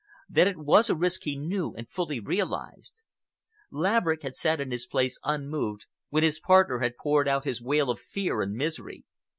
[0.27, 3.03] That it was a risk he knew and fully realized.
[3.69, 7.91] Laverick had sat in his place unmoved when his partner had poured out his wail
[7.91, 9.05] of fear and misery.